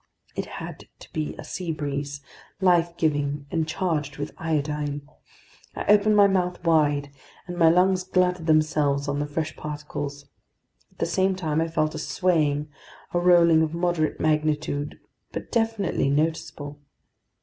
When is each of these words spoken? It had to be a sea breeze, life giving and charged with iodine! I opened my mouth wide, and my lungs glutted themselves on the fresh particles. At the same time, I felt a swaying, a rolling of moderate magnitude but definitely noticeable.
It 0.35 0.45
had 0.57 0.85
to 0.97 1.13
be 1.13 1.35
a 1.37 1.43
sea 1.43 1.71
breeze, 1.71 2.21
life 2.59 2.97
giving 2.97 3.45
and 3.51 3.67
charged 3.67 4.17
with 4.17 4.33
iodine! 4.39 5.07
I 5.75 5.85
opened 5.85 6.15
my 6.15 6.25
mouth 6.25 6.63
wide, 6.63 7.11
and 7.45 7.55
my 7.55 7.69
lungs 7.69 8.03
glutted 8.03 8.47
themselves 8.47 9.07
on 9.07 9.19
the 9.19 9.27
fresh 9.27 9.55
particles. 9.55 10.25
At 10.93 10.97
the 10.97 11.05
same 11.05 11.35
time, 11.35 11.61
I 11.61 11.67
felt 11.67 11.93
a 11.93 11.99
swaying, 11.99 12.67
a 13.13 13.19
rolling 13.19 13.61
of 13.61 13.75
moderate 13.75 14.19
magnitude 14.19 14.99
but 15.33 15.51
definitely 15.51 16.09
noticeable. 16.09 16.79